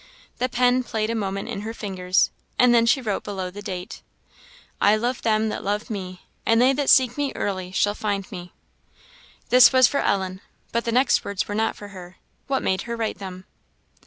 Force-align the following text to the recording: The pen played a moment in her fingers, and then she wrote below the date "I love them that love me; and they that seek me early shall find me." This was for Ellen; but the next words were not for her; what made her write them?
The 0.39 0.49
pen 0.49 0.81
played 0.81 1.11
a 1.11 1.13
moment 1.13 1.47
in 1.47 1.61
her 1.61 1.75
fingers, 1.75 2.31
and 2.57 2.73
then 2.73 2.87
she 2.87 3.01
wrote 3.01 3.23
below 3.23 3.51
the 3.51 3.61
date 3.61 4.01
"I 4.81 4.95
love 4.95 5.21
them 5.21 5.49
that 5.49 5.63
love 5.63 5.91
me; 5.91 6.23
and 6.43 6.59
they 6.59 6.73
that 6.73 6.89
seek 6.89 7.17
me 7.19 7.31
early 7.35 7.71
shall 7.71 7.93
find 7.93 8.25
me." 8.31 8.51
This 9.49 9.71
was 9.71 9.85
for 9.87 9.99
Ellen; 9.99 10.41
but 10.71 10.85
the 10.85 10.91
next 10.91 11.23
words 11.23 11.47
were 11.47 11.53
not 11.53 11.75
for 11.75 11.89
her; 11.89 12.17
what 12.47 12.63
made 12.63 12.81
her 12.89 12.95
write 12.97 13.19
them? 13.19 13.45